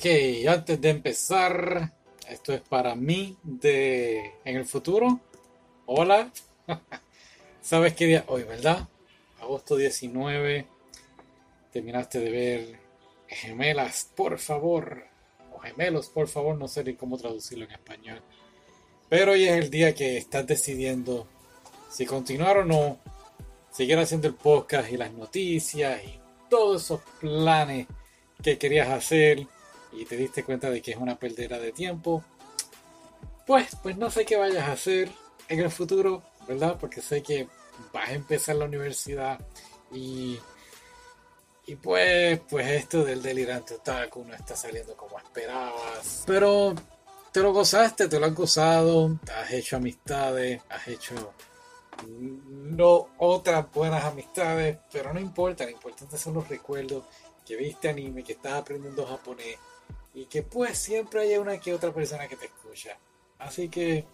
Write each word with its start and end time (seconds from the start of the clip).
Ok, 0.00 0.06
antes 0.48 0.80
de 0.80 0.88
empezar, 0.88 1.92
esto 2.26 2.54
es 2.54 2.62
para 2.62 2.94
mí 2.94 3.36
de 3.42 4.32
en 4.46 4.56
el 4.56 4.64
futuro. 4.64 5.20
Hola. 5.84 6.32
¿Sabes 7.60 7.92
qué 7.92 8.06
día? 8.06 8.24
Hoy, 8.28 8.44
¿verdad? 8.44 8.88
Agosto 9.42 9.76
19. 9.76 10.66
Terminaste 11.70 12.18
de 12.18 12.30
ver 12.30 12.80
Gemelas, 13.28 14.10
por 14.16 14.38
favor. 14.38 15.04
O 15.52 15.58
Gemelos, 15.58 16.08
por 16.08 16.28
favor. 16.28 16.56
No 16.56 16.66
sé 16.66 16.96
cómo 16.96 17.18
traducirlo 17.18 17.66
en 17.66 17.72
español. 17.72 18.22
Pero 19.10 19.32
hoy 19.32 19.44
es 19.44 19.52
el 19.52 19.68
día 19.68 19.94
que 19.94 20.16
estás 20.16 20.46
decidiendo 20.46 21.26
si 21.90 22.06
continuar 22.06 22.56
o 22.56 22.64
no. 22.64 22.98
Seguir 23.70 23.98
haciendo 23.98 24.28
el 24.28 24.34
podcast 24.34 24.90
y 24.90 24.96
las 24.96 25.12
noticias 25.12 26.02
y 26.02 26.18
todos 26.48 26.84
esos 26.84 27.02
planes 27.20 27.86
que 28.42 28.56
querías 28.56 28.88
hacer 28.88 29.46
y 29.92 30.04
te 30.04 30.16
diste 30.16 30.44
cuenta 30.44 30.70
de 30.70 30.80
que 30.82 30.92
es 30.92 30.96
una 30.96 31.18
perdera 31.18 31.58
de 31.58 31.72
tiempo, 31.72 32.24
pues, 33.46 33.76
pues 33.82 33.96
no 33.96 34.10
sé 34.10 34.24
qué 34.24 34.36
vayas 34.36 34.68
a 34.68 34.72
hacer 34.72 35.10
en 35.48 35.60
el 35.60 35.70
futuro, 35.70 36.22
¿verdad? 36.46 36.76
Porque 36.78 37.00
sé 37.00 37.22
que 37.22 37.48
vas 37.92 38.10
a 38.10 38.12
empezar 38.12 38.56
la 38.56 38.66
universidad 38.66 39.40
y, 39.92 40.38
y 41.66 41.76
pues, 41.76 42.40
pues 42.48 42.68
esto 42.68 43.04
del 43.04 43.22
delirante 43.22 43.74
otaku 43.74 44.24
no 44.24 44.34
está 44.34 44.54
saliendo 44.54 44.96
como 44.96 45.18
esperabas. 45.18 46.24
Pero 46.26 46.74
te 47.32 47.40
lo 47.40 47.52
gozaste, 47.52 48.08
te 48.08 48.20
lo 48.20 48.26
has 48.26 48.34
gozado, 48.34 49.18
has 49.34 49.50
hecho 49.52 49.76
amistades, 49.76 50.62
has 50.68 50.88
hecho 50.88 51.32
no 52.06 53.08
otras 53.18 53.70
buenas 53.72 54.04
amistades, 54.04 54.78
pero 54.92 55.12
no 55.12 55.20
importa, 55.20 55.64
lo 55.64 55.70
importante 55.70 56.16
son 56.16 56.34
los 56.34 56.48
recuerdos 56.48 57.04
que 57.44 57.56
viste 57.56 57.88
anime, 57.88 58.22
que 58.22 58.32
estás 58.32 58.52
aprendiendo 58.52 59.06
japonés 59.06 59.58
y 60.14 60.26
que 60.26 60.42
pues 60.42 60.78
siempre 60.78 61.22
hay 61.22 61.36
una 61.36 61.58
que 61.58 61.74
otra 61.74 61.92
persona 61.92 62.26
que 62.28 62.36
te 62.36 62.46
escucha. 62.46 62.98
Así 63.38 63.68
que, 63.68 64.04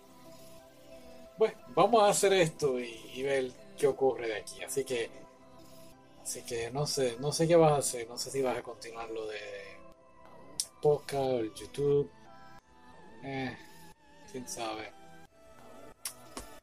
pues 1.38 1.53
vamos 1.75 2.03
a 2.03 2.08
hacer 2.08 2.33
esto 2.33 2.78
y, 2.78 3.22
ver 3.22 3.50
qué 3.77 3.86
ocurre 3.86 4.28
de 4.28 4.36
aquí. 4.36 4.62
Así 4.62 4.84
que, 4.84 5.11
así 6.22 6.42
que 6.42 6.70
no 6.70 6.86
sé, 6.86 7.16
no 7.19 7.33
sé 7.33 7.48
qué 7.48 7.56
vas 7.56 7.72
a 7.72 7.77
hacer, 7.77 8.08
no 8.08 8.19
sé 8.19 8.30
si 8.30 8.42
vas 8.42 8.56
a 8.56 8.62
continuar 8.62 9.11
lo 9.11 9.27
de 9.27 9.41
podcast 10.80 11.22
o 11.22 11.44
YouTube. 11.44 12.10
Eh, 13.25 13.56
quién 14.31 14.48
sabe. 14.48 14.92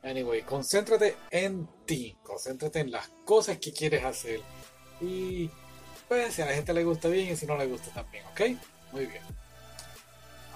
Anyway, 0.03 0.42
concéntrate 0.42 1.16
en 1.31 1.68
ti, 1.86 2.18
concéntrate 2.23 2.80
en 2.80 2.92
las 2.92 3.08
cosas 3.25 3.58
que 3.58 3.72
quieres 3.72 4.03
hacer 4.03 4.42
y 5.00 5.50
pues 6.08 6.34
si 6.34 6.42
a 6.42 6.45
la 6.45 6.53
gente 6.53 6.73
le 6.73 6.84
gusta 6.84 7.08
bien 7.08 7.31
y 7.31 7.36
si 7.38 7.45
no 7.45 7.58
le 7.58 7.68
gusta 7.68 7.92
también, 7.92 8.25
¿ok? 8.28 8.42
Muy 8.94 9.08
bien. 9.08 9.24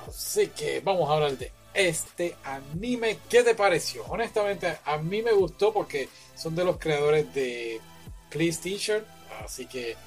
Así 0.07 0.47
que 0.47 0.79
vamos 0.79 1.09
a 1.09 1.13
hablar 1.13 1.37
de 1.37 1.51
este 1.73 2.35
anime. 2.43 3.19
¿Qué 3.29 3.43
te 3.43 3.55
pareció? 3.55 4.05
Honestamente, 4.05 4.77
a 4.85 4.97
mí 4.97 5.21
me 5.21 5.33
gustó 5.33 5.73
porque 5.73 6.07
son 6.35 6.55
de 6.55 6.63
los 6.63 6.77
creadores 6.77 7.33
de 7.33 7.81
Please 8.29 8.61
Teacher. 8.61 9.05
Así 9.43 9.65
que 9.65 9.97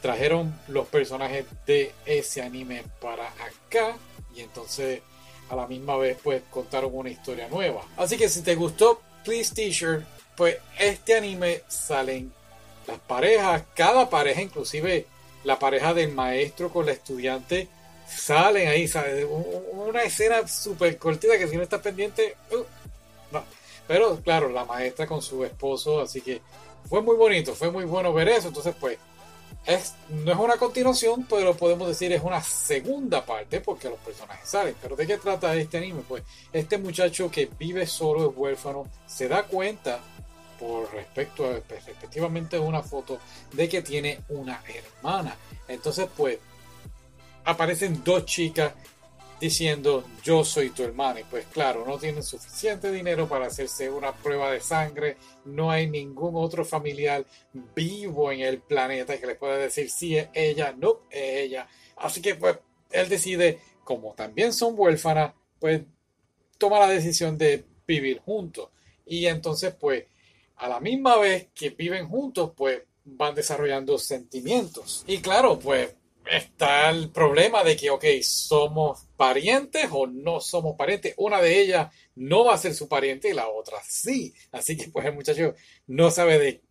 trajeron 0.00 0.58
los 0.68 0.86
personajes 0.88 1.44
de 1.66 1.92
ese 2.06 2.40
anime 2.40 2.84
para 3.00 3.28
acá. 3.28 3.96
Y 4.34 4.40
entonces 4.40 5.02
a 5.50 5.56
la 5.56 5.66
misma 5.66 5.96
vez 5.96 6.16
pues 6.22 6.42
contaron 6.50 6.90
una 6.94 7.10
historia 7.10 7.48
nueva. 7.48 7.82
Así 7.96 8.16
que 8.16 8.28
si 8.28 8.42
te 8.42 8.54
gustó 8.54 9.02
Please 9.24 9.54
Teacher, 9.54 10.04
pues 10.36 10.56
este 10.78 11.16
anime 11.16 11.62
salen 11.68 12.32
las 12.86 12.98
parejas, 13.00 13.64
cada 13.74 14.08
pareja 14.08 14.40
inclusive 14.40 15.06
la 15.44 15.58
pareja 15.58 15.94
del 15.94 16.12
maestro 16.12 16.70
con 16.70 16.86
la 16.86 16.92
estudiante 16.92 17.68
salen 18.06 18.68
ahí, 18.68 18.86
¿sabes? 18.88 19.26
Una 19.72 20.02
escena 20.02 20.46
súper 20.46 20.98
cortita 20.98 21.38
que 21.38 21.48
si 21.48 21.56
no 21.56 21.62
estás 21.62 21.80
pendiente, 21.80 22.36
uh, 22.50 22.64
no. 23.32 23.44
Pero 23.86 24.20
claro, 24.20 24.48
la 24.48 24.64
maestra 24.64 25.06
con 25.06 25.22
su 25.22 25.44
esposo, 25.44 26.00
así 26.00 26.20
que 26.20 26.40
fue 26.88 27.02
muy 27.02 27.16
bonito, 27.16 27.54
fue 27.54 27.70
muy 27.70 27.84
bueno 27.84 28.12
ver 28.12 28.28
eso. 28.28 28.48
Entonces, 28.48 28.74
pues, 28.78 28.98
es, 29.66 29.94
no 30.08 30.32
es 30.32 30.38
una 30.38 30.56
continuación, 30.56 31.26
pero 31.28 31.54
podemos 31.54 31.88
decir 31.88 32.12
es 32.12 32.22
una 32.22 32.42
segunda 32.42 33.24
parte 33.24 33.60
porque 33.60 33.88
los 33.88 33.98
personajes 34.00 34.48
salen. 34.48 34.74
Pero 34.80 34.96
¿de 34.96 35.06
qué 35.06 35.18
trata 35.18 35.54
este 35.54 35.78
anime? 35.78 36.02
Pues 36.06 36.22
este 36.52 36.78
muchacho 36.78 37.30
que 37.30 37.48
vive 37.58 37.86
solo, 37.86 38.30
es 38.30 38.36
huérfano, 38.36 38.86
se 39.06 39.28
da 39.28 39.44
cuenta 39.44 40.00
respecto 40.92 41.46
a 41.46 41.60
respectivamente 41.68 42.58
una 42.58 42.82
foto 42.82 43.18
de 43.52 43.68
que 43.68 43.82
tiene 43.82 44.20
una 44.28 44.62
hermana. 44.66 45.36
Entonces, 45.68 46.08
pues, 46.16 46.38
aparecen 47.44 48.02
dos 48.04 48.24
chicas 48.24 48.72
diciendo 49.42 50.04
yo 50.22 50.44
soy 50.44 50.70
tu 50.70 50.84
hermana 50.84 51.18
y 51.18 51.24
pues 51.24 51.46
claro, 51.46 51.84
no 51.84 51.98
tienen 51.98 52.22
suficiente 52.22 52.92
dinero 52.92 53.28
para 53.28 53.46
hacerse 53.46 53.90
una 53.90 54.12
prueba 54.12 54.52
de 54.52 54.60
sangre, 54.60 55.16
no 55.46 55.68
hay 55.68 55.90
ningún 55.90 56.36
otro 56.36 56.64
familiar 56.64 57.26
vivo 57.74 58.30
en 58.30 58.42
el 58.42 58.60
planeta 58.60 59.18
que 59.18 59.26
le 59.26 59.34
pueda 59.34 59.56
decir 59.56 59.90
si 59.90 60.16
es 60.16 60.28
ella, 60.32 60.72
no 60.78 61.00
es 61.10 61.40
ella. 61.40 61.66
Así 61.96 62.22
que 62.22 62.36
pues 62.36 62.56
él 62.92 63.08
decide, 63.08 63.58
como 63.82 64.14
también 64.14 64.52
son 64.52 64.74
huérfanas, 64.76 65.34
pues 65.58 65.82
toma 66.56 66.78
la 66.78 66.86
decisión 66.86 67.36
de 67.36 67.64
vivir 67.84 68.20
juntos. 68.20 68.68
Y 69.04 69.26
entonces 69.26 69.74
pues 69.74 70.04
a 70.62 70.68
la 70.68 70.78
misma 70.78 71.18
vez 71.18 71.48
que 71.52 71.70
viven 71.70 72.08
juntos, 72.08 72.52
pues 72.56 72.82
van 73.04 73.34
desarrollando 73.34 73.98
sentimientos. 73.98 75.02
Y 75.08 75.18
claro, 75.18 75.58
pues 75.58 75.92
está 76.24 76.88
el 76.88 77.10
problema 77.10 77.64
de 77.64 77.76
que, 77.76 77.90
ok, 77.90 78.04
somos 78.22 79.08
parientes 79.16 79.88
o 79.90 80.06
no 80.06 80.40
somos 80.40 80.76
parientes. 80.76 81.14
Una 81.16 81.40
de 81.40 81.60
ellas 81.60 81.92
no 82.14 82.44
va 82.44 82.54
a 82.54 82.58
ser 82.58 82.74
su 82.74 82.88
pariente 82.88 83.28
y 83.28 83.32
la 83.32 83.48
otra 83.48 83.78
sí. 83.84 84.32
Así 84.52 84.76
que 84.76 84.88
pues 84.88 85.04
el 85.04 85.14
muchacho 85.14 85.52
no 85.88 86.12
sabe 86.12 86.38
de 86.38 86.62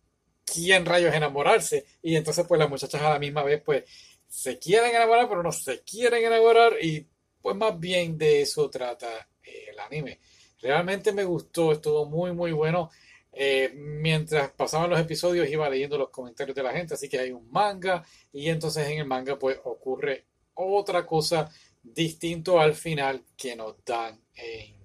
quién 0.42 0.86
rayos 0.86 1.14
enamorarse. 1.14 1.84
Y 2.00 2.16
entonces 2.16 2.46
pues 2.48 2.58
las 2.58 2.70
muchachas 2.70 3.02
a 3.02 3.10
la 3.10 3.18
misma 3.18 3.42
vez 3.42 3.60
pues 3.62 3.84
se 4.26 4.58
quieren 4.58 4.94
enamorar 4.94 5.28
pero 5.28 5.42
no 5.42 5.52
se 5.52 5.82
quieren 5.82 6.24
enamorar. 6.24 6.76
Y 6.80 7.06
pues 7.42 7.54
más 7.56 7.78
bien 7.78 8.16
de 8.16 8.40
eso 8.40 8.70
trata 8.70 9.28
el 9.42 9.78
anime. 9.80 10.18
Realmente 10.62 11.12
me 11.12 11.24
gustó, 11.24 11.72
estuvo 11.72 12.06
muy 12.06 12.32
muy 12.32 12.52
bueno. 12.52 12.90
Eh, 13.34 13.72
mientras 13.74 14.50
pasaban 14.50 14.90
los 14.90 15.00
episodios 15.00 15.48
iba 15.48 15.68
leyendo 15.70 15.96
los 15.96 16.10
comentarios 16.10 16.54
de 16.54 16.62
la 16.62 16.72
gente, 16.72 16.94
así 16.94 17.08
que 17.08 17.18
hay 17.18 17.32
un 17.32 17.50
manga 17.50 18.04
y 18.32 18.48
entonces 18.48 18.86
en 18.88 18.98
el 18.98 19.06
manga 19.06 19.38
pues 19.38 19.58
ocurre 19.64 20.26
otra 20.54 21.06
cosa 21.06 21.50
distinto 21.82 22.60
al 22.60 22.74
final 22.74 23.24
que 23.36 23.56
nos 23.56 23.82
dan 23.84 24.20
en, 24.34 24.76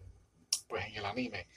pues, 0.68 0.86
en 0.88 0.96
el 0.96 1.06
anime. 1.06 1.47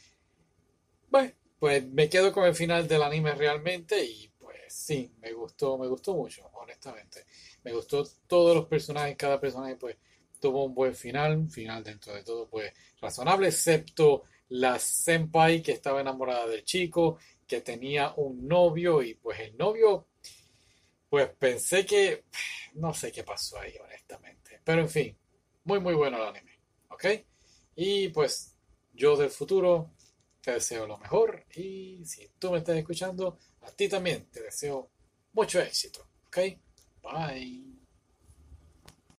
Bueno, 1.08 1.32
pues 1.58 1.86
me 1.86 2.08
quedo 2.08 2.32
con 2.32 2.44
el 2.44 2.54
final 2.54 2.88
del 2.88 3.02
anime 3.02 3.34
realmente 3.34 4.04
y 4.04 4.28
pues 4.38 4.56
sí, 4.68 5.12
me 5.20 5.32
gustó, 5.32 5.78
me 5.78 5.86
gustó 5.86 6.14
mucho, 6.14 6.50
honestamente. 6.54 7.24
Me 7.62 7.72
gustó 7.72 8.04
todos 8.26 8.56
los 8.56 8.66
personajes, 8.66 9.16
cada 9.16 9.40
personaje 9.40 9.76
pues 9.76 9.96
tuvo 10.40 10.64
un 10.64 10.74
buen 10.74 10.94
final, 10.94 11.36
un 11.36 11.50
final 11.50 11.84
dentro 11.84 12.14
de 12.14 12.24
todo 12.24 12.48
pues 12.48 12.72
razonable, 13.00 13.48
excepto 13.48 14.24
la 14.50 14.78
senpai 14.78 15.62
que 15.62 15.72
estaba 15.72 16.00
enamorada 16.00 16.46
del 16.46 16.64
chico, 16.64 17.18
que 17.46 17.60
tenía 17.60 18.14
un 18.16 18.46
novio 18.46 19.02
y 19.02 19.14
pues 19.14 19.40
el 19.40 19.56
novio, 19.56 20.08
pues 21.08 21.28
pensé 21.38 21.84
que, 21.84 22.24
no 22.74 22.94
sé 22.94 23.10
qué 23.10 23.24
pasó 23.24 23.58
ahí 23.58 23.74
honestamente, 23.82 24.60
pero 24.62 24.82
en 24.82 24.88
fin, 24.88 25.16
muy 25.64 25.80
muy 25.80 25.94
bueno 25.94 26.16
el 26.16 26.28
anime, 26.28 26.58
¿ok? 26.88 27.04
Y 27.76 28.08
pues 28.08 28.56
yo 28.92 29.16
del 29.16 29.30
futuro 29.30 29.92
te 30.40 30.52
deseo 30.52 30.86
lo 30.86 30.98
mejor 30.98 31.44
y 31.54 32.04
si 32.04 32.28
tú 32.38 32.50
me 32.52 32.58
estás 32.58 32.76
escuchando, 32.76 33.38
a 33.62 33.70
ti 33.70 33.88
también 33.88 34.26
te 34.30 34.42
deseo 34.42 34.90
mucho 35.32 35.60
éxito, 35.60 36.06
¿ok? 36.26 36.38
Bye. 37.02 37.79